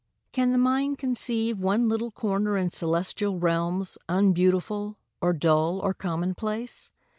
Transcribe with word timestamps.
Can 0.31 0.51
the 0.51 0.57
mind 0.57 0.97
conceive 0.97 1.59
One 1.59 1.87
little 1.87 2.09
corner 2.09 2.57
in 2.57 2.71
celestial 2.71 3.37
realms 3.37 3.99
Unbeautiful, 4.09 4.97
or 5.21 5.31
dull 5.31 5.77
or 5.77 5.93
commonplace? 5.93 6.91